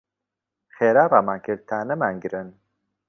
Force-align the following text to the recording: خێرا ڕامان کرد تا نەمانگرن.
خێرا 0.75 1.03
ڕامان 1.13 1.39
کرد 1.45 1.61
تا 1.69 1.77
نەمانگرن. 1.89 2.47